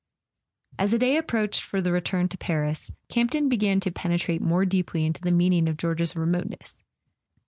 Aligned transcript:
As 0.79 0.89
the 0.89 0.97
day 0.97 1.15
approached 1.15 1.61
for 1.61 1.79
the 1.79 1.91
return 1.91 2.27
to 2.29 2.35
Paris, 2.39 2.89
Camp¬ 3.07 3.29
ton 3.29 3.49
began 3.49 3.79
to 3.81 3.91
penetrate 3.91 4.41
more 4.41 4.65
deeply 4.65 5.05
into 5.05 5.21
the 5.21 5.29
meaning 5.31 5.69
of 5.69 5.77
George's 5.77 6.15
remoteness. 6.15 6.83